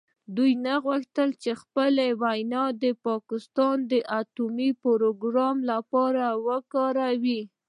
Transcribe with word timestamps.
دوی 0.35 0.51
نه 0.65 0.73
غوښتل 0.85 1.29
چې 1.43 1.51
خپله 1.61 2.05
وینه 2.21 2.61
د 2.83 2.85
پاکستان 3.07 3.77
اټومي 4.19 4.69
پروګرام 4.83 5.57
لپاره 5.71 6.25
وکاروي. 6.47 7.41